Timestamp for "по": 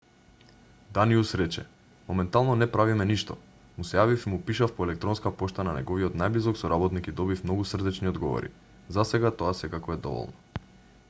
4.79-4.87